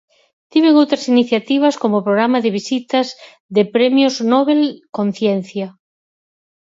Tiven 0.51 0.73
outras 0.81 1.03
iniciativas 1.13 1.75
como 1.81 1.95
o 1.97 2.05
programa 2.07 2.39
de 2.43 2.53
visitas 2.59 3.07
de 3.55 3.63
premios 3.75 4.15
Nobel 4.31 4.61
ConCiencia. 4.97 5.67